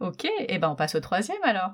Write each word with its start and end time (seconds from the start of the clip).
Ok, 0.00 0.24
et 0.24 0.46
eh 0.48 0.58
ben 0.58 0.70
on 0.70 0.76
passe 0.76 0.94
au 0.94 1.00
troisième 1.00 1.42
alors. 1.42 1.72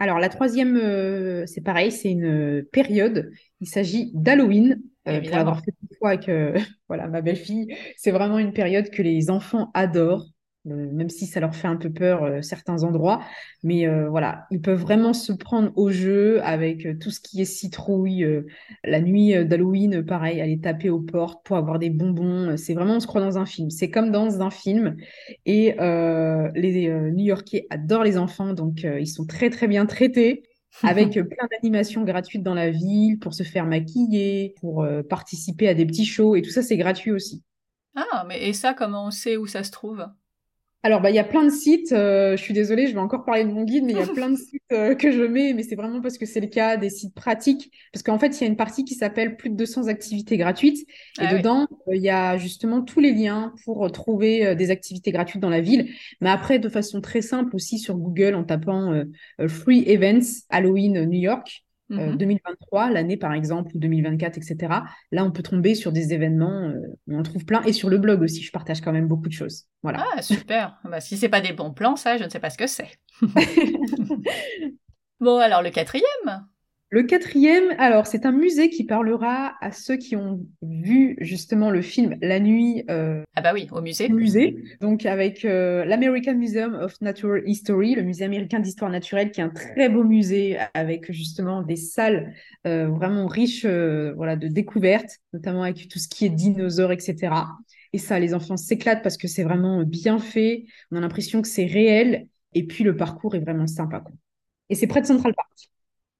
Alors 0.00 0.18
la 0.18 0.28
troisième, 0.28 0.76
euh, 0.76 1.44
c'est 1.46 1.60
pareil, 1.60 1.90
c'est 1.90 2.10
une 2.10 2.64
période. 2.70 3.30
Il 3.60 3.68
s'agit 3.68 4.10
d'Halloween. 4.14 4.80
Euh, 5.08 5.20
pour 5.22 5.30
l'avoir 5.30 5.60
fait 5.64 5.72
une 5.82 5.96
fois 5.96 6.10
avec 6.10 6.30
voilà, 6.88 7.08
ma 7.08 7.22
belle-fille, 7.22 7.74
c'est 7.96 8.10
vraiment 8.10 8.38
une 8.38 8.52
période 8.52 8.90
que 8.90 9.02
les 9.02 9.30
enfants 9.30 9.70
adorent. 9.74 10.26
Euh, 10.66 10.88
même 10.92 11.08
si 11.08 11.26
ça 11.26 11.40
leur 11.40 11.54
fait 11.54 11.68
un 11.68 11.76
peu 11.76 11.90
peur 11.90 12.24
euh, 12.24 12.42
certains 12.42 12.82
endroits. 12.82 13.22
Mais 13.62 13.86
euh, 13.86 14.08
voilà, 14.08 14.46
ils 14.50 14.60
peuvent 14.60 14.80
vraiment 14.80 15.12
se 15.12 15.32
prendre 15.32 15.72
au 15.76 15.90
jeu 15.90 16.42
avec 16.42 16.98
tout 16.98 17.10
ce 17.10 17.20
qui 17.20 17.40
est 17.40 17.44
citrouille. 17.44 18.26
la 18.84 19.00
nuit 19.00 19.44
d'Halloween, 19.44 20.04
pareil, 20.04 20.40
aller 20.40 20.60
taper 20.60 20.90
aux 20.90 21.00
portes 21.00 21.44
pour 21.44 21.56
avoir 21.56 21.78
des 21.78 21.90
bonbons. 21.90 22.56
C'est 22.56 22.74
vraiment, 22.74 22.96
on 22.96 23.00
se 23.00 23.06
croit 23.06 23.20
dans 23.20 23.38
un 23.38 23.46
film. 23.46 23.70
C'est 23.70 23.90
comme 23.90 24.10
dans 24.10 24.42
un 24.42 24.50
film. 24.50 24.96
Et 25.46 25.74
les 26.54 27.10
New-Yorkais 27.12 27.66
adorent 27.70 28.04
les 28.04 28.18
enfants, 28.18 28.52
donc 28.52 28.82
ils 28.84 29.06
sont 29.06 29.26
très 29.26 29.50
très 29.50 29.68
bien 29.68 29.86
traités. 29.86 30.42
avec 30.82 31.12
plein 31.12 31.48
d'animations 31.50 32.04
gratuites 32.04 32.42
dans 32.42 32.54
la 32.54 32.70
ville 32.70 33.18
pour 33.18 33.34
se 33.34 33.42
faire 33.42 33.66
maquiller, 33.66 34.54
pour 34.60 34.86
participer 35.08 35.68
à 35.68 35.74
des 35.74 35.86
petits 35.86 36.06
shows 36.06 36.36
et 36.36 36.42
tout 36.42 36.50
ça 36.50 36.62
c'est 36.62 36.76
gratuit 36.76 37.10
aussi. 37.10 37.42
Ah, 37.96 38.24
mais 38.28 38.48
et 38.48 38.52
ça, 38.52 38.74
comment 38.74 39.06
on 39.06 39.10
sait 39.10 39.36
où 39.36 39.46
ça 39.46 39.64
se 39.64 39.70
trouve? 39.70 40.06
Alors, 40.84 41.00
bah, 41.00 41.10
il 41.10 41.16
y 41.16 41.18
a 41.18 41.24
plein 41.24 41.44
de 41.44 41.50
sites. 41.50 41.92
Euh, 41.92 42.36
je 42.36 42.42
suis 42.42 42.54
désolée, 42.54 42.86
je 42.86 42.92
vais 42.92 43.00
encore 43.00 43.24
parler 43.24 43.42
de 43.42 43.50
mon 43.50 43.64
guide, 43.64 43.84
mais 43.84 43.92
il 43.92 43.98
y 43.98 44.02
a 44.02 44.06
plein 44.14 44.30
de 44.30 44.36
sites 44.36 44.62
euh, 44.72 44.94
que 44.94 45.10
je 45.10 45.22
mets, 45.22 45.52
mais 45.52 45.64
c'est 45.64 45.74
vraiment 45.74 46.00
parce 46.00 46.18
que 46.18 46.24
c'est 46.26 46.40
le 46.40 46.46
cas 46.46 46.76
des 46.76 46.88
sites 46.88 47.14
pratiques. 47.14 47.72
Parce 47.92 48.04
qu'en 48.04 48.18
fait, 48.18 48.28
il 48.28 48.42
y 48.42 48.44
a 48.44 48.46
une 48.46 48.56
partie 48.56 48.84
qui 48.84 48.94
s'appelle 48.94 49.36
plus 49.36 49.50
de 49.50 49.56
200 49.56 49.88
activités 49.88 50.36
gratuites. 50.36 50.88
Et 51.20 51.24
ah 51.24 51.36
dedans, 51.36 51.66
euh, 51.88 51.96
il 51.96 52.02
y 52.02 52.10
a 52.10 52.36
justement 52.36 52.82
tous 52.82 53.00
les 53.00 53.12
liens 53.12 53.52
pour 53.64 53.90
trouver 53.90 54.54
des 54.54 54.70
activités 54.70 55.10
gratuites 55.10 55.42
dans 55.42 55.50
la 55.50 55.60
ville. 55.60 55.90
Mais 56.20 56.30
après, 56.30 56.60
de 56.60 56.68
façon 56.68 57.00
très 57.00 57.22
simple 57.22 57.56
aussi 57.56 57.78
sur 57.78 57.96
Google 57.96 58.34
en 58.34 58.44
tapant 58.44 59.02
Free 59.48 59.82
Events 59.86 60.44
Halloween 60.48 61.04
New 61.06 61.20
York. 61.20 61.64
2023, 61.90 62.84
euh, 62.84 62.86
mhm. 62.88 62.94
l'année 62.94 63.16
par 63.16 63.32
exemple, 63.32 63.70
ou 63.74 63.78
2024, 63.78 64.36
etc. 64.38 64.56
Là, 65.12 65.24
on 65.24 65.30
peut 65.30 65.42
tomber 65.42 65.74
sur 65.74 65.92
des 65.92 66.12
événements, 66.12 66.68
euh, 66.68 66.80
on 67.08 67.18
en 67.18 67.22
trouve 67.22 67.44
plein. 67.44 67.62
Et 67.62 67.72
sur 67.72 67.88
le 67.88 67.98
blog 67.98 68.22
aussi, 68.22 68.42
je 68.42 68.52
partage 68.52 68.80
quand 68.80 68.92
même 68.92 69.08
beaucoup 69.08 69.28
de 69.28 69.32
choses. 69.32 69.64
Voilà. 69.82 70.04
Ah, 70.14 70.22
super. 70.22 70.78
bah, 70.84 71.00
si 71.00 71.16
c'est 71.16 71.28
pas 71.28 71.40
des 71.40 71.52
bons 71.52 71.72
plans, 71.72 71.96
ça, 71.96 72.18
je 72.18 72.24
ne 72.24 72.28
sais 72.28 72.40
pas 72.40 72.50
ce 72.50 72.58
que 72.58 72.66
c'est. 72.66 72.90
bon, 75.20 75.38
alors 75.38 75.62
le 75.62 75.70
quatrième 75.70 76.46
le 76.90 77.02
quatrième, 77.02 77.74
alors 77.76 78.06
c'est 78.06 78.24
un 78.24 78.32
musée 78.32 78.70
qui 78.70 78.84
parlera 78.84 79.56
à 79.60 79.72
ceux 79.72 79.96
qui 79.96 80.16
ont 80.16 80.40
vu 80.62 81.16
justement 81.20 81.70
le 81.70 81.82
film 81.82 82.16
La 82.22 82.40
Nuit. 82.40 82.84
Euh, 82.88 83.22
ah 83.34 83.42
bah 83.42 83.52
oui, 83.52 83.68
au 83.72 83.82
musée. 83.82 84.08
Musée, 84.08 84.56
donc 84.80 85.04
avec 85.04 85.44
euh, 85.44 85.84
l'American 85.84 86.34
Museum 86.34 86.74
of 86.74 86.98
Natural 87.02 87.42
History, 87.46 87.94
le 87.94 88.02
musée 88.02 88.24
américain 88.24 88.58
d'histoire 88.58 88.90
naturelle, 88.90 89.32
qui 89.32 89.40
est 89.40 89.44
un 89.44 89.50
très 89.50 89.90
beau 89.90 90.02
musée 90.02 90.56
avec 90.72 91.12
justement 91.12 91.62
des 91.62 91.76
salles 91.76 92.32
euh, 92.66 92.88
vraiment 92.88 93.26
riches, 93.26 93.66
voilà, 93.66 94.36
de 94.36 94.48
découvertes, 94.48 95.18
notamment 95.34 95.64
avec 95.64 95.88
tout 95.88 95.98
ce 95.98 96.08
qui 96.08 96.24
est 96.24 96.30
dinosaures, 96.30 96.92
etc. 96.92 97.34
Et 97.92 97.98
ça, 97.98 98.18
les 98.18 98.32
enfants 98.32 98.56
s'éclatent 98.56 99.02
parce 99.02 99.18
que 99.18 99.28
c'est 99.28 99.44
vraiment 99.44 99.82
bien 99.82 100.18
fait. 100.18 100.64
On 100.90 100.96
a 100.96 101.00
l'impression 101.00 101.42
que 101.42 101.48
c'est 101.48 101.66
réel. 101.66 102.28
Et 102.54 102.66
puis 102.66 102.82
le 102.82 102.96
parcours 102.96 103.34
est 103.34 103.40
vraiment 103.40 103.66
sympa. 103.66 104.00
Quoi. 104.00 104.12
Et 104.70 104.74
c'est 104.74 104.86
près 104.86 105.02
de 105.02 105.06
Central 105.06 105.34
Park. 105.34 105.68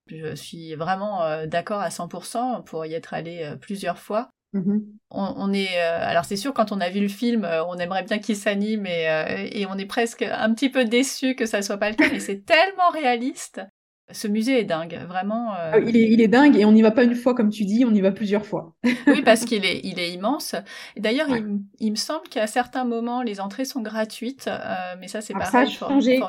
Je 0.08 0.34
suis 0.34 0.74
vraiment 0.74 1.22
euh, 1.22 1.46
d'accord 1.46 1.80
à 1.80 1.88
100% 1.88 2.64
pour 2.64 2.86
y 2.86 2.94
être 2.94 3.14
allé 3.14 3.42
euh, 3.42 3.56
plusieurs 3.56 3.98
fois. 3.98 4.30
Mm-hmm. 4.54 4.82
On, 5.10 5.52
est, 5.52 5.76
euh, 5.76 5.98
alors 6.00 6.24
c'est 6.24 6.36
sûr 6.36 6.54
quand 6.54 6.72
on 6.72 6.80
a 6.80 6.88
vu 6.88 7.00
le 7.00 7.08
film, 7.08 7.46
on 7.68 7.76
aimerait 7.76 8.04
bien 8.04 8.18
qu'il 8.18 8.34
s'anime 8.34 8.86
et, 8.86 9.06
et, 9.52 9.66
on 9.66 9.76
est 9.76 9.84
presque 9.84 10.22
un 10.22 10.54
petit 10.54 10.70
peu 10.70 10.86
déçu 10.86 11.34
que 11.34 11.44
ça 11.44 11.60
soit 11.60 11.76
pas 11.76 11.90
le 11.90 11.96
cas, 11.96 12.08
mais 12.10 12.18
c'est 12.18 12.46
tellement 12.46 12.88
réaliste. 12.90 13.60
Ce 14.10 14.26
musée 14.26 14.58
est 14.58 14.64
dingue, 14.64 14.98
vraiment. 15.06 15.50
Ah 15.52 15.78
il, 15.78 15.94
est, 15.94 16.10
il 16.10 16.22
est 16.22 16.28
dingue 16.28 16.56
et 16.56 16.64
on 16.64 16.72
n'y 16.72 16.80
va 16.80 16.92
pas 16.92 17.04
une 17.04 17.14
fois 17.14 17.34
comme 17.34 17.50
tu 17.50 17.66
dis, 17.66 17.84
on 17.84 17.92
y 17.92 18.00
va 18.00 18.10
plusieurs 18.10 18.46
fois. 18.46 18.74
oui, 19.06 19.20
parce 19.22 19.44
qu'il 19.44 19.66
est, 19.66 19.82
il 19.84 19.98
est 19.98 20.14
immense. 20.14 20.54
D'ailleurs, 20.96 21.28
il, 21.28 21.60
il, 21.78 21.90
me 21.90 21.96
semble 21.96 22.26
qu'à 22.30 22.46
certains 22.46 22.84
moments, 22.84 23.20
les 23.20 23.40
entrées 23.40 23.66
sont 23.66 23.82
gratuites, 23.82 24.48
mais 24.98 25.08
ça 25.08 25.20
c'est 25.20 25.34
pareil. 25.34 25.50
Ça 25.50 25.60
a 25.60 25.66
changé. 25.66 26.22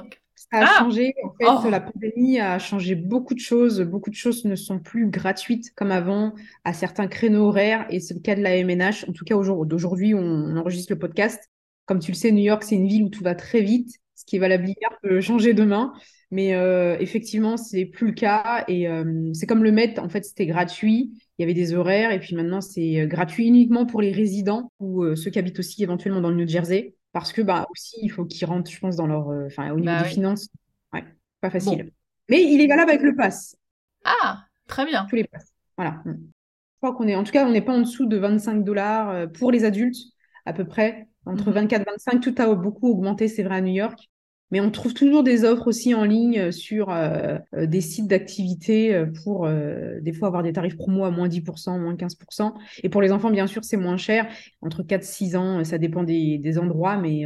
Ça 0.52 0.60
a 0.60 0.66
ah 0.66 0.80
changé. 0.80 1.14
En 1.24 1.34
fait, 1.34 1.68
oh. 1.68 1.70
la 1.70 1.82
pandémie 1.82 2.40
a 2.40 2.58
changé 2.60 2.96
beaucoup 2.96 3.34
de 3.34 3.40
choses. 3.40 3.82
Beaucoup 3.82 4.10
de 4.10 4.16
choses 4.16 4.46
ne 4.46 4.56
sont 4.56 4.80
plus 4.80 5.10
gratuites 5.10 5.74
comme 5.76 5.92
avant 5.92 6.34
à 6.64 6.72
certains 6.72 7.08
créneaux 7.08 7.48
horaires. 7.48 7.86
Et 7.90 8.00
c'est 8.00 8.14
le 8.14 8.22
cas 8.22 8.36
de 8.36 8.42
la 8.42 8.56
MNH. 8.64 9.06
En 9.10 9.12
tout 9.12 9.26
cas, 9.26 9.36
aujourd'hui, 9.36 10.14
on 10.14 10.56
enregistre 10.56 10.94
le 10.94 11.00
podcast. 11.00 11.50
Comme 11.86 12.00
tu 12.00 12.12
le 12.12 12.16
sais, 12.16 12.32
New 12.32 12.44
York, 12.44 12.64
c'est 12.64 12.76
une 12.76 12.88
ville 12.88 13.04
où 13.04 13.10
tout 13.10 13.24
va 13.24 13.36
très 13.36 13.62
vite. 13.62 13.98
Ce 14.16 14.24
qui 14.26 14.38
est 14.38 14.40
valable 14.40 14.68
hier 14.68 14.90
peut 15.02 15.20
changer 15.20 15.54
demain. 15.54 15.94
Mais 16.32 16.56
euh, 16.56 16.96
effectivement, 17.00 17.58
c'est 17.58 17.86
plus 17.86 18.08
le 18.08 18.14
cas. 18.14 18.64
Et 18.68 18.88
euh, 18.88 19.32
c'est 19.34 19.46
comme 19.46 19.64
le 19.64 19.72
Met, 19.72 20.00
en 20.00 20.08
fait, 20.08 20.24
c'était 20.24 20.46
gratuit. 20.46 21.12
Il 21.38 21.42
y 21.42 21.44
avait 21.44 21.54
des 21.54 21.74
horaires. 21.74 22.12
Et 22.12 22.20
puis 22.20 22.36
maintenant, 22.36 22.62
c'est 22.62 23.02
euh, 23.02 23.08
gratuit 23.08 23.48
uniquement 23.48 23.86
pour 23.86 24.02
les 24.02 24.12
résidents 24.12 24.72
ou 24.80 25.04
euh, 25.04 25.16
ceux 25.16 25.32
qui 25.32 25.40
habitent 25.40 25.60
aussi 25.60 25.84
éventuellement 25.84 26.22
dans 26.22 26.30
le 26.30 26.36
New 26.36 26.48
Jersey 26.48 26.96
parce 27.12 27.34
que 27.34 27.42
bah 27.42 27.68
aussi 27.72 27.98
il 28.02 28.10
faut 28.10 28.26
qu'ils 28.26 28.48
rentrent, 28.48 28.70
je 28.70 28.80
pense, 28.80 28.96
dans 28.96 29.08
leur, 29.08 29.30
euh, 29.30 29.48
enfin 29.48 29.72
au 29.72 29.80
niveau 29.80 29.86
bah 29.86 30.04
des 30.04 30.10
finances, 30.10 30.50
ouais, 30.94 31.04
pas 31.42 31.50
facile. 31.50 31.92
Mais 32.30 32.44
il 32.44 32.62
est 32.62 32.68
valable 32.68 32.92
avec 32.92 33.02
le 33.02 33.16
pass. 33.16 33.56
Ah, 34.04 34.46
très 34.68 34.86
bien. 34.86 35.06
Tous 35.10 35.16
les 35.16 35.24
passes. 35.24 35.52
Voilà. 35.78 36.02
Mm. 36.06 36.14
Je 36.14 36.88
crois 36.88 36.96
qu'on 36.96 37.08
est, 37.08 37.16
en 37.16 37.24
tout 37.24 37.32
cas, 37.32 37.46
on 37.46 37.52
n'est 37.52 37.62
pas 37.62 37.74
en 37.74 37.82
dessous 37.82 38.06
de 38.06 38.18
25 38.18 38.64
dollars 38.64 39.10
euh, 39.10 39.28
pour 39.28 39.52
les 39.52 39.66
adultes, 39.66 39.98
à 40.46 40.54
peu 40.54 40.66
près. 40.66 41.08
Entre 41.26 41.52
24 41.52 41.82
et 41.82 41.86
25, 41.86 42.22
tout 42.22 42.36
a 42.38 42.56
beaucoup 42.56 42.90
augmenté, 42.90 43.28
c'est 43.28 43.44
vrai, 43.44 43.58
à 43.58 43.62
New 43.62 43.74
York. 43.74 44.10
Mais 44.52 44.62
on 44.62 44.72
trouve 44.72 44.94
toujours 44.94 45.24
des 45.24 45.44
offres 45.44 45.68
aussi 45.68 45.94
en 45.94 46.04
ligne 46.04 46.40
euh, 46.40 46.52
sur 46.52 46.90
euh, 46.90 47.38
euh, 47.54 47.66
des 47.68 47.82
sites 47.82 48.08
d'activité 48.08 49.06
pour 49.24 49.48
des 49.48 50.14
fois 50.14 50.28
avoir 50.28 50.44
des 50.44 50.54
tarifs 50.54 50.76
promo 50.76 51.06
à 51.06 51.12
moins 51.12 51.28
10%, 51.28 51.80
moins 51.80 51.96
15%. 51.96 52.54
Et 52.84 52.90
pour 52.90 53.02
les 53.02 53.12
enfants, 53.12 53.30
bien 53.30 53.48
sûr, 53.48 53.64
c'est 53.64 53.78
moins 53.78 53.98
cher. 53.98 54.28
Entre 54.62 54.84
4 54.84 55.02
et 55.02 55.06
6 55.06 55.36
ans, 55.36 55.64
ça 55.64 55.78
dépend 55.78 56.04
des, 56.04 56.38
des 56.38 56.58
endroits, 56.58 56.98
mais... 56.98 57.26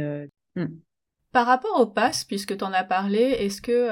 Hmm. 0.56 0.66
Par 1.32 1.46
rapport 1.46 1.80
au 1.80 1.86
pass, 1.86 2.24
puisque 2.24 2.56
tu 2.56 2.62
en 2.62 2.72
as 2.72 2.84
parlé, 2.84 3.18
est-ce 3.18 3.60
que 3.60 3.90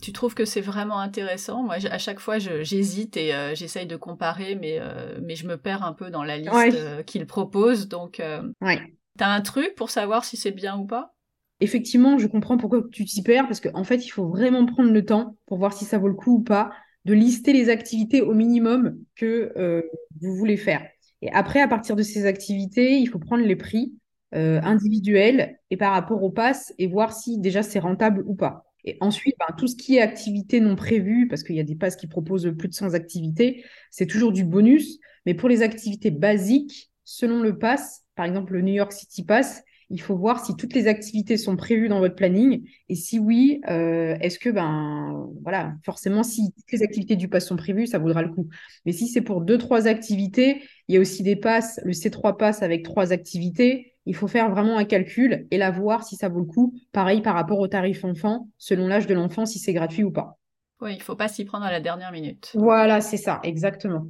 tu 0.00 0.12
trouves 0.12 0.34
que 0.34 0.44
c'est 0.44 0.60
vraiment 0.60 1.00
intéressant? 1.00 1.62
Moi, 1.64 1.76
à 1.90 1.98
chaque 1.98 2.20
fois, 2.20 2.38
j'hésite 2.38 3.16
et 3.16 3.32
j'essaye 3.54 3.86
de 3.86 3.96
comparer, 3.96 4.54
mais, 4.54 4.78
mais 5.22 5.34
je 5.34 5.46
me 5.46 5.56
perds 5.56 5.84
un 5.84 5.92
peu 5.92 6.10
dans 6.10 6.22
la 6.22 6.38
liste 6.38 7.04
qu'ils 7.06 7.26
proposent. 7.26 7.88
Donc, 7.88 8.22
ouais. 8.60 8.80
tu 9.18 9.24
as 9.24 9.30
un 9.30 9.40
truc 9.40 9.74
pour 9.74 9.90
savoir 9.90 10.24
si 10.24 10.36
c'est 10.36 10.52
bien 10.52 10.78
ou 10.78 10.86
pas? 10.86 11.14
Effectivement, 11.60 12.18
je 12.18 12.26
comprends 12.26 12.56
pourquoi 12.56 12.82
tu 12.90 13.04
t'y 13.04 13.22
perds, 13.22 13.46
parce 13.46 13.60
qu'en 13.60 13.84
fait, 13.84 14.04
il 14.04 14.10
faut 14.10 14.28
vraiment 14.28 14.66
prendre 14.66 14.90
le 14.90 15.04
temps 15.04 15.36
pour 15.46 15.58
voir 15.58 15.72
si 15.72 15.84
ça 15.84 15.98
vaut 15.98 16.08
le 16.08 16.14
coup 16.14 16.36
ou 16.36 16.42
pas, 16.42 16.70
de 17.04 17.14
lister 17.14 17.52
les 17.52 17.70
activités 17.70 18.20
au 18.20 18.34
minimum 18.34 18.98
que 19.16 19.52
euh, 19.56 19.82
vous 20.20 20.34
voulez 20.36 20.56
faire. 20.56 20.86
Et 21.22 21.30
après, 21.32 21.60
à 21.60 21.68
partir 21.68 21.96
de 21.96 22.02
ces 22.02 22.26
activités, 22.26 22.98
il 22.98 23.06
faut 23.06 23.18
prendre 23.18 23.44
les 23.44 23.56
prix 23.56 23.94
euh, 24.34 24.60
individuels 24.62 25.58
et 25.70 25.76
par 25.76 25.92
rapport 25.92 26.22
au 26.22 26.30
pass 26.30 26.72
et 26.78 26.86
voir 26.86 27.12
si 27.12 27.38
déjà 27.38 27.62
c'est 27.62 27.78
rentable 27.78 28.22
ou 28.26 28.34
pas. 28.34 28.64
Et 28.84 28.96
ensuite, 29.00 29.34
ben, 29.38 29.54
tout 29.56 29.66
ce 29.66 29.76
qui 29.76 29.96
est 29.96 30.00
activités 30.00 30.60
non 30.60 30.76
prévues, 30.76 31.28
parce 31.28 31.42
qu'il 31.42 31.56
y 31.56 31.60
a 31.60 31.64
des 31.64 31.74
passes 31.74 31.96
qui 31.96 32.06
proposent 32.06 32.50
plus 32.56 32.68
de 32.68 32.74
100 32.74 32.94
activités, 32.94 33.64
c'est 33.90 34.06
toujours 34.06 34.32
du 34.32 34.44
bonus. 34.44 34.98
Mais 35.26 35.34
pour 35.34 35.48
les 35.48 35.62
activités 35.62 36.10
basiques, 36.10 36.90
selon 37.04 37.40
le 37.40 37.58
pass, 37.58 38.04
par 38.14 38.24
exemple 38.24 38.54
le 38.54 38.62
New 38.62 38.72
York 38.72 38.92
City 38.92 39.24
Pass, 39.24 39.62
il 39.90 40.00
faut 40.00 40.16
voir 40.16 40.44
si 40.44 40.54
toutes 40.56 40.74
les 40.74 40.86
activités 40.86 41.36
sont 41.36 41.56
prévues 41.56 41.88
dans 41.88 41.98
votre 41.98 42.14
planning 42.14 42.64
et 42.88 42.94
si 42.94 43.18
oui, 43.18 43.60
euh, 43.68 44.16
est-ce 44.20 44.38
que 44.38 44.48
ben 44.48 45.28
voilà, 45.42 45.74
forcément 45.84 46.22
si 46.22 46.52
toutes 46.52 46.72
les 46.72 46.82
activités 46.82 47.16
du 47.16 47.28
pass 47.28 47.46
sont 47.46 47.56
prévues, 47.56 47.86
ça 47.88 47.98
vaudra 47.98 48.22
le 48.22 48.32
coup. 48.32 48.48
Mais 48.86 48.92
si 48.92 49.08
c'est 49.08 49.20
pour 49.20 49.40
deux 49.40 49.58
trois 49.58 49.88
activités, 49.88 50.62
il 50.88 50.94
y 50.94 50.98
a 50.98 51.00
aussi 51.00 51.24
des 51.24 51.36
passes, 51.36 51.80
le 51.84 51.92
C3 51.92 52.36
pass 52.36 52.62
avec 52.62 52.84
trois 52.84 53.12
activités. 53.12 53.94
Il 54.06 54.14
faut 54.14 54.28
faire 54.28 54.50
vraiment 54.50 54.78
un 54.78 54.84
calcul 54.84 55.46
et 55.50 55.58
la 55.58 55.70
voir 55.70 56.04
si 56.04 56.16
ça 56.16 56.28
vaut 56.28 56.40
le 56.40 56.46
coup. 56.46 56.74
Pareil 56.92 57.20
par 57.20 57.34
rapport 57.34 57.58
au 57.58 57.68
tarif 57.68 58.04
enfant, 58.04 58.48
selon 58.58 58.86
l'âge 58.86 59.06
de 59.06 59.14
l'enfant, 59.14 59.44
si 59.44 59.58
c'est 59.58 59.74
gratuit 59.74 60.04
ou 60.04 60.12
pas. 60.12 60.38
Oui, 60.80 60.94
il 60.94 61.02
faut 61.02 61.16
pas 61.16 61.28
s'y 61.28 61.44
prendre 61.44 61.66
à 61.66 61.70
la 61.70 61.80
dernière 61.80 62.12
minute. 62.12 62.52
Voilà, 62.54 63.00
c'est 63.00 63.18
ça, 63.18 63.40
exactement. 63.42 64.06